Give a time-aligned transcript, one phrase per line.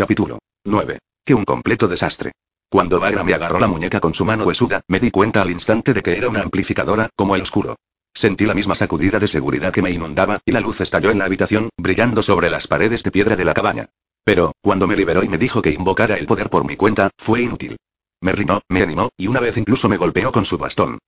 [0.00, 0.98] Capítulo 9.
[1.26, 2.32] Que un completo desastre.
[2.70, 5.92] Cuando Bagra me agarró la muñeca con su mano huesuda, me di cuenta al instante
[5.92, 7.76] de que era una amplificadora, como el oscuro.
[8.14, 11.26] Sentí la misma sacudida de seguridad que me inundaba, y la luz estalló en la
[11.26, 13.90] habitación, brillando sobre las paredes de piedra de la cabaña.
[14.24, 17.42] Pero, cuando me liberó y me dijo que invocara el poder por mi cuenta, fue
[17.42, 17.76] inútil.
[18.22, 20.98] Me rinó, me animó, y una vez incluso me golpeó con su bastón.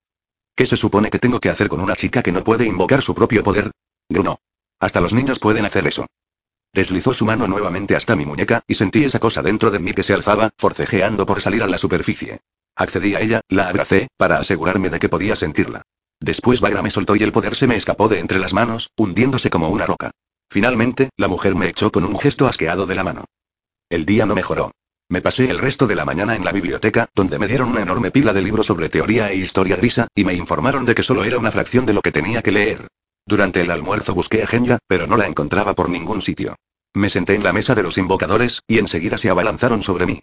[0.55, 3.15] ¿Qué se supone que tengo que hacer con una chica que no puede invocar su
[3.15, 3.71] propio poder?
[4.11, 4.39] Gruno.
[4.79, 6.05] Hasta los niños pueden hacer eso.
[6.75, 10.03] Deslizó su mano nuevamente hasta mi muñeca, y sentí esa cosa dentro de mí que
[10.03, 12.41] se alzaba, forcejeando por salir a la superficie.
[12.75, 15.83] Accedí a ella, la abracé, para asegurarme de que podía sentirla.
[16.19, 19.51] Después Bagra me soltó y el poder se me escapó de entre las manos, hundiéndose
[19.51, 20.13] como una roca.
[20.49, 23.27] Finalmente, la mujer me echó con un gesto asqueado de la mano.
[23.91, 24.71] El día no mejoró.
[25.11, 28.11] Me pasé el resto de la mañana en la biblioteca, donde me dieron una enorme
[28.11, 31.39] pila de libros sobre teoría e historia grisa, y me informaron de que solo era
[31.39, 32.89] una fracción de lo que tenía que leer.
[33.27, 36.57] Durante el almuerzo busqué a Genya, pero no la encontraba por ningún sitio.
[36.95, 40.23] Me senté en la mesa de los invocadores, y enseguida se abalanzaron sobre mí.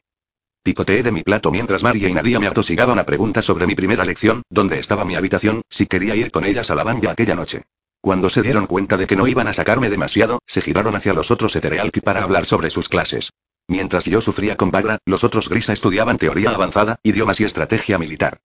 [0.62, 4.04] Picoteé de mi plato mientras María y Nadia me atosigaban a preguntas sobre mi primera
[4.04, 7.64] lección, dónde estaba mi habitación, si quería ir con ellas a la banja aquella noche.
[8.02, 11.32] Cuando se dieron cuenta de que no iban a sacarme demasiado, se giraron hacia los
[11.32, 13.32] otros Eterealki para hablar sobre sus clases.
[13.68, 18.40] Mientras yo sufría con Bagra, los otros Grisa estudiaban teoría avanzada, idiomas y estrategia militar.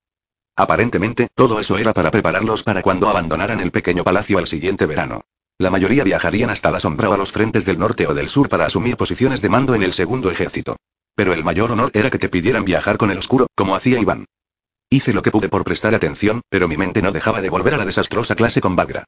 [0.57, 5.23] Aparentemente, todo eso era para prepararlos para cuando abandonaran el pequeño palacio al siguiente verano.
[5.59, 8.49] La mayoría viajarían hasta la sombra o a los frentes del norte o del sur
[8.49, 10.77] para asumir posiciones de mando en el segundo ejército.
[11.15, 14.27] Pero el mayor honor era que te pidieran viajar con el oscuro, como hacía Iván.
[14.91, 17.79] Hice lo que pude por prestar atención, pero mi mente no dejaba de volver a
[17.79, 19.05] la desastrosa clase con Bagra.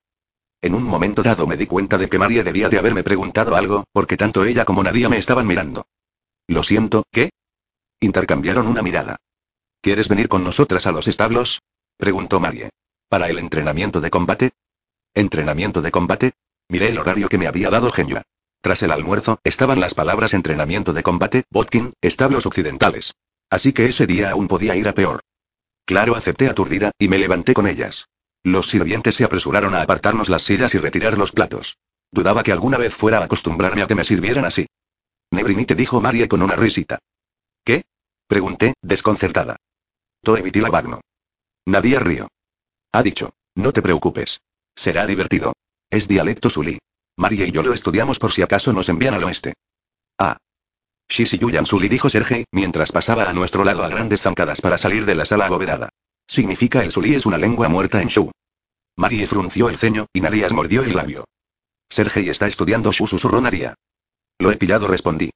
[0.63, 3.85] En un momento dado me di cuenta de que María debía de haberme preguntado algo,
[3.93, 5.87] porque tanto ella como Nadia me estaban mirando.
[6.49, 7.31] Lo siento, ¿qué?
[8.01, 9.17] Intercambiaron una mirada.
[9.87, 11.63] ¿Quieres venir con nosotras a los establos?
[11.97, 12.71] preguntó Marie.
[13.09, 14.51] ¿Para el entrenamiento de combate?
[15.15, 16.33] ¿Entrenamiento de combate?
[16.69, 18.23] Miré el horario que me había dado Genya.
[18.61, 23.15] Tras el almuerzo, estaban las palabras entrenamiento de combate, Botkin, establos occidentales.
[23.49, 25.21] Así que ese día aún podía ir a peor.
[25.85, 28.09] Claro, acepté aturdida, y me levanté con ellas.
[28.43, 31.79] Los sirvientes se apresuraron a apartarnos las sillas y retirar los platos.
[32.11, 34.67] Dudaba que alguna vez fuera a acostumbrarme a que me sirvieran así.
[35.31, 36.99] Nebrinite dijo Marie con una risita.
[37.63, 37.85] ¿Qué?
[38.27, 39.59] Pregunté, desconcertada.
[40.27, 41.03] Toevitila Bagno.
[41.67, 42.27] Nadia río.
[42.91, 43.35] Ha dicho.
[43.55, 44.41] No te preocupes.
[44.75, 45.53] Será divertido.
[45.89, 46.81] Es dialecto sulí.
[47.17, 49.53] María y yo lo estudiamos por si acaso nos envían al oeste.
[50.19, 50.37] Ah.
[51.09, 55.15] Yuyan Sully dijo Sergei, mientras pasaba a nuestro lado a grandes zancadas para salir de
[55.15, 55.91] la sala abovedada.
[56.27, 58.33] Significa el sulí es una lengua muerta en Shu.
[58.97, 61.25] Marie frunció el ceño, y Nadia mordió el labio.
[61.89, 63.77] Sergei está estudiando Shu, susurró Nadia.
[64.41, 65.31] Lo he pillado, respondí.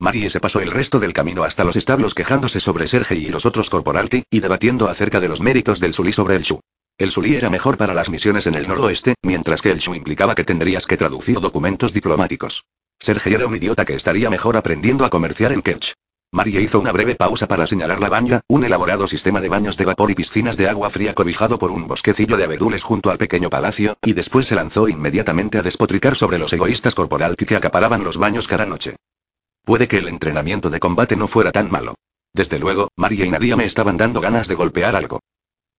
[0.00, 3.44] Marie se pasó el resto del camino hasta los establos quejándose sobre Sergei y los
[3.44, 6.58] otros corporalti, y debatiendo acerca de los méritos del Sulí sobre el Shu.
[6.96, 10.34] El Sulí era mejor para las misiones en el noroeste, mientras que el Shu implicaba
[10.34, 12.64] que tendrías que traducir documentos diplomáticos.
[12.98, 15.92] Sergei era un idiota que estaría mejor aprendiendo a comerciar en Kerch.
[16.32, 19.84] Marie hizo una breve pausa para señalar la baña, un elaborado sistema de baños de
[19.84, 23.50] vapor y piscinas de agua fría cobijado por un bosquecillo de abedules junto al pequeño
[23.50, 28.16] palacio, y después se lanzó inmediatamente a despotricar sobre los egoístas corporalti que acaparaban los
[28.16, 28.96] baños cada noche.
[29.70, 31.94] Puede que el entrenamiento de combate no fuera tan malo.
[32.34, 35.20] Desde luego, María y Nadia me estaban dando ganas de golpear algo.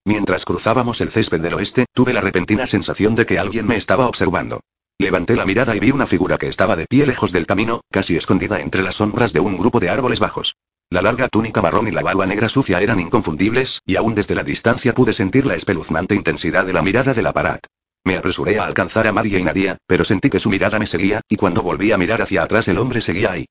[0.06, 4.08] Mientras cruzábamos el césped del oeste, tuve la repentina sensación de que alguien me estaba
[4.08, 4.62] observando.
[4.98, 8.16] Levanté la mirada y vi una figura que estaba de pie lejos del camino, casi
[8.16, 10.56] escondida entre las sombras de un grupo de árboles bajos.
[10.90, 14.46] La larga túnica marrón y la barba negra sucia eran inconfundibles, y aún desde la
[14.46, 17.66] distancia pude sentir la espeluznante intensidad de la mirada del aparat.
[18.06, 21.20] Me apresuré a alcanzar a María y Nadia, pero sentí que su mirada me seguía,
[21.28, 23.48] y cuando volví a mirar hacia atrás el hombre seguía ahí.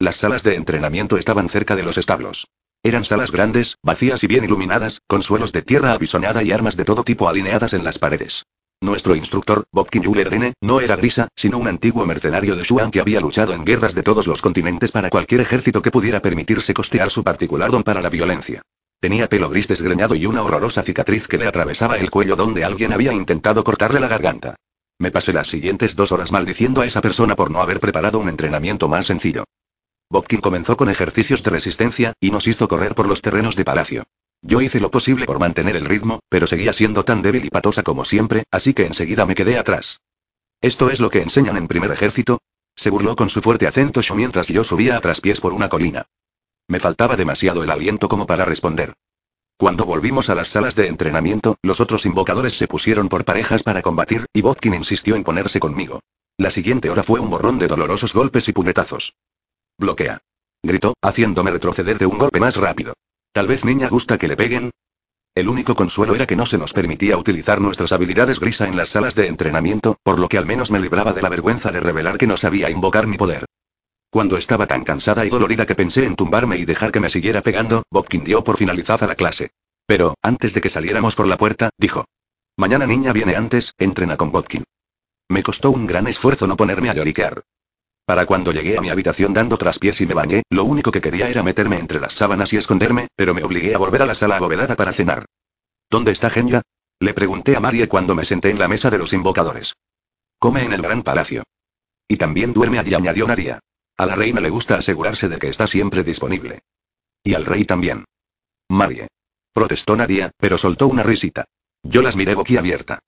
[0.00, 2.46] Las salas de entrenamiento estaban cerca de los establos.
[2.82, 6.86] Eran salas grandes, vacías y bien iluminadas, con suelos de tierra apisonada y armas de
[6.86, 8.46] todo tipo alineadas en las paredes.
[8.80, 13.20] Nuestro instructor, Bobkin Yuler no era grisa, sino un antiguo mercenario de Shuan que había
[13.20, 17.22] luchado en guerras de todos los continentes para cualquier ejército que pudiera permitirse costear su
[17.22, 18.62] particular don para la violencia.
[19.00, 22.94] Tenía pelo gris desgreñado y una horrorosa cicatriz que le atravesaba el cuello donde alguien
[22.94, 24.56] había intentado cortarle la garganta.
[24.98, 28.30] Me pasé las siguientes dos horas maldiciendo a esa persona por no haber preparado un
[28.30, 29.44] entrenamiento más sencillo.
[30.10, 34.02] Bobkin comenzó con ejercicios de resistencia, y nos hizo correr por los terrenos de palacio.
[34.42, 37.84] Yo hice lo posible por mantener el ritmo, pero seguía siendo tan débil y patosa
[37.84, 40.00] como siempre, así que enseguida me quedé atrás.
[40.60, 42.40] ¿Esto es lo que enseñan en primer ejército?
[42.74, 46.06] Se burló con su fuerte acento yo mientras yo subía a traspiés por una colina.
[46.66, 48.94] Me faltaba demasiado el aliento como para responder.
[49.56, 53.82] Cuando volvimos a las salas de entrenamiento, los otros invocadores se pusieron por parejas para
[53.82, 56.00] combatir, y Botkin insistió en ponerse conmigo.
[56.36, 59.14] La siguiente hora fue un borrón de dolorosos golpes y puñetazos.
[59.80, 60.18] Bloquea.
[60.62, 62.92] Gritó, haciéndome retroceder de un golpe más rápido.
[63.32, 64.70] Tal vez niña gusta que le peguen.
[65.34, 68.90] El único consuelo era que no se nos permitía utilizar nuestras habilidades grisa en las
[68.90, 72.18] salas de entrenamiento, por lo que al menos me libraba de la vergüenza de revelar
[72.18, 73.46] que no sabía invocar mi poder.
[74.10, 77.40] Cuando estaba tan cansada y dolorida que pensé en tumbarme y dejar que me siguiera
[77.40, 79.52] pegando, Bobkin dio por finalizada la clase.
[79.86, 82.04] Pero, antes de que saliéramos por la puerta, dijo.
[82.56, 84.64] Mañana niña viene antes, entrena con Botkin.
[85.30, 87.44] Me costó un gran esfuerzo no ponerme a lloriquear.
[88.10, 91.28] Para cuando llegué a mi habitación dando traspiés y me bañé, lo único que quería
[91.28, 94.36] era meterme entre las sábanas y esconderme, pero me obligué a volver a la sala
[94.36, 95.26] abovedada para cenar.
[95.88, 96.60] ¿Dónde está Genya?
[96.98, 99.74] Le pregunté a Marie cuando me senté en la mesa de los invocadores.
[100.40, 101.44] Come en el gran palacio.
[102.08, 103.60] Y también duerme allí, añadió Nadia.
[103.96, 106.62] A la reina le gusta asegurarse de que está siempre disponible.
[107.22, 108.06] Y al rey también.
[108.68, 109.06] Marie.
[109.52, 111.44] Protestó Nadia, pero soltó una risita.
[111.84, 112.98] Yo las miré boquiabierta.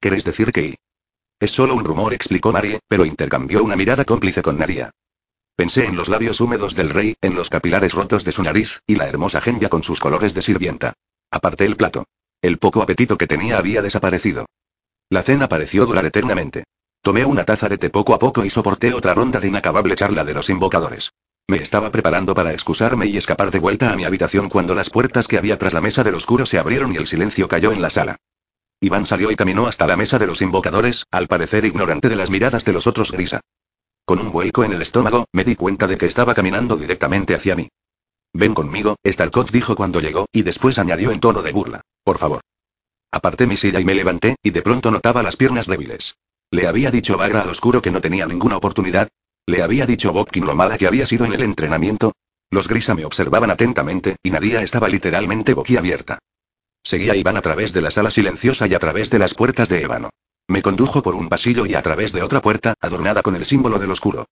[0.00, 0.76] ¿Queréis decir que
[1.38, 4.90] es solo un rumor, explicó Marie, pero intercambió una mirada cómplice con Nadia.
[5.54, 8.96] Pensé en los labios húmedos del rey, en los capilares rotos de su nariz, y
[8.96, 10.94] la hermosa genia con sus colores de sirvienta.
[11.30, 12.04] Aparté el plato.
[12.42, 14.46] El poco apetito que tenía había desaparecido.
[15.08, 16.64] La cena pareció durar eternamente.
[17.00, 20.24] Tomé una taza de té poco a poco y soporté otra ronda de inacabable charla
[20.24, 21.12] de los invocadores.
[21.48, 25.28] Me estaba preparando para excusarme y escapar de vuelta a mi habitación cuando las puertas
[25.28, 27.90] que había tras la mesa del oscuro se abrieron y el silencio cayó en la
[27.90, 28.16] sala.
[28.80, 32.30] Iván salió y caminó hasta la mesa de los invocadores, al parecer ignorante de las
[32.30, 33.40] miradas de los otros grisa.
[34.04, 37.56] Con un vuelco en el estómago, me di cuenta de que estaba caminando directamente hacia
[37.56, 37.68] mí.
[38.34, 41.80] Ven conmigo, Starkov dijo cuando llegó, y después añadió en tono de burla.
[42.04, 42.42] Por favor.
[43.10, 46.16] Aparté mi silla y me levanté, y de pronto notaba las piernas débiles.
[46.50, 49.08] Le había dicho Bagra al oscuro que no tenía ninguna oportunidad.
[49.46, 52.12] Le había dicho Bobkin lo mala que había sido en el entrenamiento.
[52.50, 56.18] Los grisa me observaban atentamente, y Nadia estaba literalmente boquiabierta.
[56.86, 59.68] Seguía a Iván a través de la sala silenciosa y a través de las puertas
[59.68, 60.10] de ébano.
[60.46, 63.80] Me condujo por un pasillo y a través de otra puerta, adornada con el símbolo
[63.80, 64.26] del oscuro.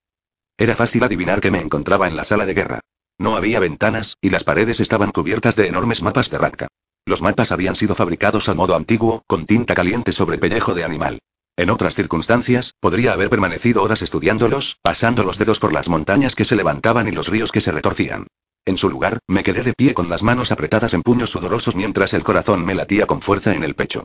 [0.57, 2.81] Era fácil adivinar que me encontraba en la sala de guerra.
[3.19, 6.69] No había ventanas, y las paredes estaban cubiertas de enormes mapas de Ratka.
[7.07, 11.19] Los mapas habían sido fabricados al modo antiguo, con tinta caliente sobre pellejo de animal.
[11.57, 16.45] En otras circunstancias, podría haber permanecido horas estudiándolos, pasando los dedos por las montañas que
[16.45, 18.29] se levantaban y los ríos que se retorcían.
[18.67, 22.15] En su lugar, me quedé de pie con las manos apretadas en puños sudorosos mientras
[22.15, 24.05] el corazón me latía con fuerza en el pecho.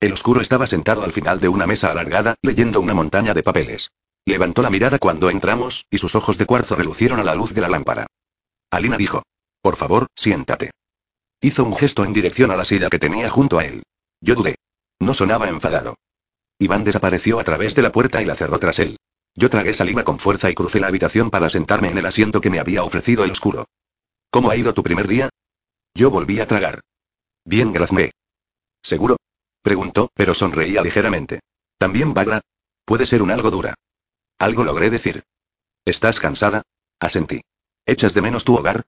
[0.00, 3.90] El oscuro estaba sentado al final de una mesa alargada, leyendo una montaña de papeles.
[4.26, 7.62] Levantó la mirada cuando entramos, y sus ojos de cuarzo relucieron a la luz de
[7.62, 8.06] la lámpara.
[8.70, 9.22] Alina dijo.
[9.62, 10.72] Por favor, siéntate.
[11.40, 13.82] Hizo un gesto en dirección a la silla que tenía junto a él.
[14.20, 14.56] Yo dudé.
[15.00, 15.94] No sonaba enfadado.
[16.58, 18.96] Iván desapareció a través de la puerta y la cerró tras él.
[19.34, 22.50] Yo tragué saliva con fuerza y crucé la habitación para sentarme en el asiento que
[22.50, 23.66] me había ofrecido el oscuro.
[24.30, 25.28] ¿Cómo ha ido tu primer día?
[25.94, 26.80] Yo volví a tragar.
[27.44, 28.12] Bien, Grazme.
[28.82, 29.16] ¿Seguro?
[29.62, 31.40] Preguntó, pero sonreía ligeramente.
[31.78, 32.40] ¿También Bagra?
[32.84, 33.74] Puede ser un algo dura.
[34.38, 35.24] Algo logré decir.
[35.84, 36.62] ¿Estás cansada?
[37.00, 37.40] Asentí.
[37.84, 38.84] ¿Echas de menos tu hogar?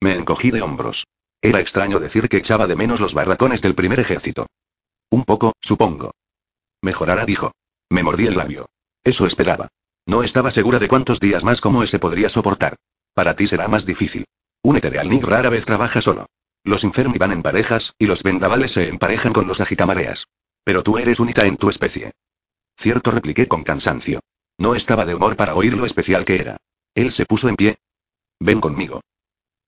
[0.00, 1.06] Me encogí de hombros.
[1.42, 4.46] Era extraño decir que echaba de menos los barracones del primer ejército.
[5.10, 6.12] Un poco, supongo.
[6.82, 7.52] Mejorará, dijo.
[7.90, 8.68] Me mordí el labio.
[9.04, 9.68] Eso esperaba.
[10.06, 12.76] No estaba segura de cuántos días más como ese podría soportar.
[13.14, 14.24] Para ti será más difícil.
[14.62, 16.26] Un Ethereal rara vez trabaja solo.
[16.64, 20.26] Los Inferni van en parejas, y los vendavales se emparejan con los agitamareas.
[20.64, 22.12] Pero tú eres única en tu especie.
[22.76, 24.20] Cierto, repliqué con cansancio.
[24.58, 26.58] No estaba de humor para oír lo especial que era.
[26.94, 27.78] Él se puso en pie.
[28.38, 29.00] Ven conmigo.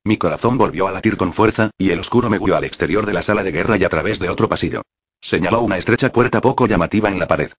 [0.05, 3.12] Mi corazón volvió a latir con fuerza, y el oscuro me guió al exterior de
[3.15, 4.83] la sala de guerra y a través de otro pasillo.
[5.21, 7.53] Señaló una estrecha puerta poco llamativa en la pared.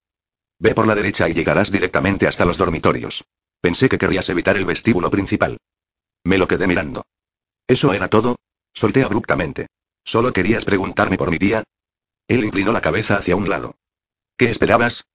[0.60, 3.24] Ve por la derecha y llegarás directamente hasta los dormitorios.
[3.62, 5.58] Pensé que querrías evitar el vestíbulo principal.
[6.24, 7.04] Me lo quedé mirando.
[7.68, 8.36] ¿Eso era todo?
[8.74, 9.68] Solté abruptamente.
[10.04, 11.64] ¿Solo querías preguntarme por mi día?
[12.28, 13.76] Él inclinó la cabeza hacia un lado.
[14.38, 15.06] ¿Qué esperabas?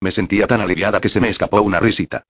[0.00, 2.24] Me sentía tan aliviada que se me escapó una risita.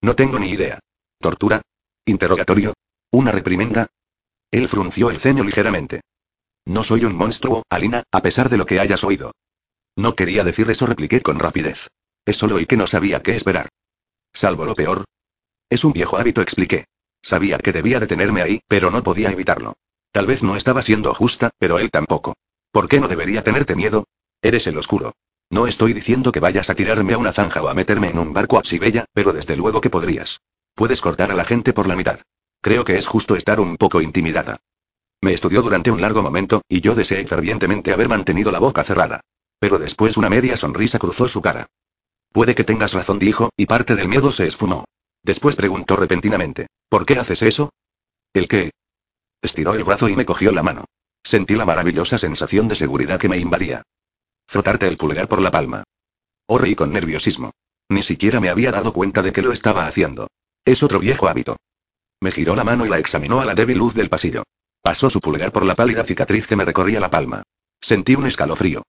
[0.00, 0.78] No tengo ni idea.
[1.18, 1.62] ¿Tortura?
[2.04, 2.74] ¿Interrogatorio?
[3.10, 3.88] ¿Una reprimenda?
[4.50, 6.00] Él frunció el ceño ligeramente.
[6.64, 9.32] No soy un monstruo, Alina, a pesar de lo que hayas oído.
[9.96, 11.88] No quería decir eso, repliqué con rapidez.
[12.24, 13.68] Es solo y que no sabía qué esperar.
[14.32, 15.04] Salvo lo peor.
[15.68, 16.86] Es un viejo hábito, expliqué.
[17.22, 19.74] Sabía que debía detenerme ahí, pero no podía evitarlo.
[20.10, 22.34] Tal vez no estaba siendo justa, pero él tampoco.
[22.70, 24.06] ¿Por qué no debería tenerte miedo?
[24.42, 25.14] Eres el oscuro.
[25.48, 28.32] No estoy diciendo que vayas a tirarme a una zanja o a meterme en un
[28.32, 30.40] barco a Sibella, pero desde luego que podrías.
[30.74, 32.20] Puedes cortar a la gente por la mitad.
[32.60, 34.58] Creo que es justo estar un poco intimidada.
[35.20, 39.20] Me estudió durante un largo momento, y yo deseé fervientemente haber mantenido la boca cerrada.
[39.58, 41.66] Pero después una media sonrisa cruzó su cara.
[42.32, 44.86] Puede que tengas razón, dijo, y parte del miedo se esfumó.
[45.22, 46.66] Después preguntó repentinamente.
[46.88, 47.72] ¿Por qué haces eso?
[48.32, 48.72] ¿El qué?
[49.40, 50.84] Estiró el brazo y me cogió la mano.
[51.24, 53.82] Sentí la maravillosa sensación de seguridad que me invadía.
[54.48, 55.84] Frotarte el pulgar por la palma.
[56.46, 57.52] Oh, reí con nerviosismo.
[57.88, 60.28] Ni siquiera me había dado cuenta de que lo estaba haciendo.
[60.64, 61.56] Es otro viejo hábito.
[62.20, 64.44] Me giró la mano y la examinó a la débil luz del pasillo.
[64.80, 67.42] Pasó su pulgar por la pálida cicatriz que me recorría la palma.
[67.80, 68.82] Sentí un escalofrío.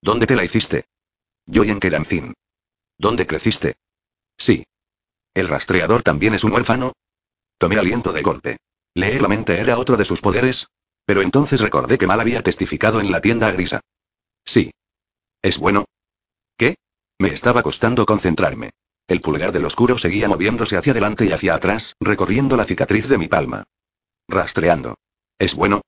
[0.00, 0.84] ¿Dónde te la hiciste?
[1.46, 2.34] Yo y en Kerancin.
[2.98, 3.76] ¿Dónde creciste?
[4.38, 4.64] Sí.
[5.36, 6.94] ¿El rastreador también es un huérfano?
[7.58, 8.56] Tomé aliento de golpe.
[8.94, 10.68] ¿Leer la mente era otro de sus poderes?
[11.04, 13.80] Pero entonces recordé que Mal había testificado en la tienda grisa.
[14.46, 14.70] Sí.
[15.42, 15.84] ¿Es bueno?
[16.56, 16.76] ¿Qué?
[17.18, 18.70] Me estaba costando concentrarme.
[19.08, 23.18] El pulgar del oscuro seguía moviéndose hacia adelante y hacia atrás, recorriendo la cicatriz de
[23.18, 23.64] mi palma.
[24.28, 24.94] Rastreando.
[25.38, 25.82] ¿Es bueno?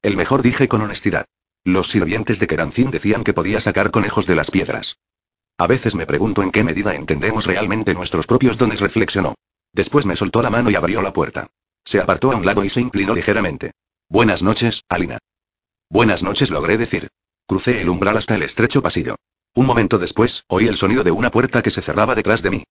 [0.00, 1.26] El mejor dije con honestidad.
[1.64, 5.00] Los sirvientes de Kerancin decían que podía sacar conejos de las piedras.
[5.58, 9.34] A veces me pregunto en qué medida entendemos realmente nuestros propios dones, reflexionó.
[9.72, 11.48] Después me soltó la mano y abrió la puerta.
[11.84, 13.72] Se apartó a un lado y se inclinó ligeramente.
[14.08, 15.18] Buenas noches, Alina.
[15.88, 17.08] Buenas noches, logré decir.
[17.46, 19.16] Crucé el umbral hasta el estrecho pasillo.
[19.54, 22.64] Un momento después, oí el sonido de una puerta que se cerraba detrás de mí.